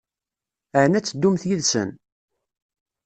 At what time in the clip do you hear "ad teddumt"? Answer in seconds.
0.97-1.43